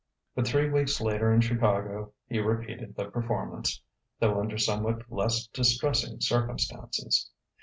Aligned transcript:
But 0.33 0.47
three 0.47 0.67
weeks 0.67 0.99
later 0.99 1.31
in 1.31 1.41
Chicago 1.41 2.13
he 2.25 2.39
repeated 2.39 2.95
the 2.95 3.11
performance, 3.11 3.83
though 4.19 4.39
under 4.39 4.57
somewhat 4.57 5.03
less 5.11 5.45
distressing 5.45 6.21
circumstances. 6.21 7.29